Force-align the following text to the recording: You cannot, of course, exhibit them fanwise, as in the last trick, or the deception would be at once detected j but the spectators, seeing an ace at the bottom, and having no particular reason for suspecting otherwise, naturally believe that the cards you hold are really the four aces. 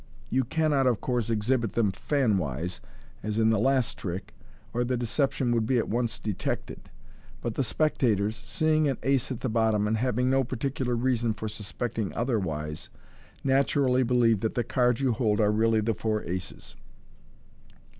You 0.31 0.45
cannot, 0.45 0.87
of 0.87 0.99
course, 0.99 1.29
exhibit 1.29 1.73
them 1.73 1.91
fanwise, 1.91 2.79
as 3.21 3.37
in 3.37 3.51
the 3.51 3.59
last 3.59 3.99
trick, 3.99 4.33
or 4.73 4.83
the 4.83 4.97
deception 4.97 5.51
would 5.51 5.67
be 5.67 5.77
at 5.77 5.89
once 5.89 6.17
detected 6.17 6.85
j 6.85 6.91
but 7.39 7.53
the 7.53 7.61
spectators, 7.61 8.35
seeing 8.35 8.87
an 8.87 8.97
ace 9.03 9.29
at 9.31 9.41
the 9.41 9.47
bottom, 9.47 9.87
and 9.87 9.97
having 9.97 10.27
no 10.27 10.43
particular 10.43 10.95
reason 10.95 11.33
for 11.33 11.47
suspecting 11.47 12.11
otherwise, 12.15 12.89
naturally 13.43 14.01
believe 14.01 14.39
that 14.39 14.55
the 14.55 14.63
cards 14.63 15.01
you 15.01 15.11
hold 15.11 15.39
are 15.39 15.51
really 15.51 15.81
the 15.81 15.93
four 15.93 16.23
aces. 16.23 16.75